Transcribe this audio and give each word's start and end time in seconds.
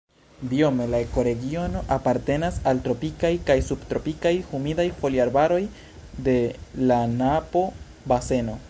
Biome 0.51 0.85
la 0.93 0.99
ekoregiono 1.07 1.83
apartenas 1.97 2.57
al 2.71 2.81
tropikaj 2.87 3.31
kaj 3.51 3.57
subtropikaj 3.69 4.33
humidaj 4.53 4.87
foliarbaroj 5.05 5.61
de 6.31 6.37
la 6.93 7.01
Napo-baseno. 7.15 8.59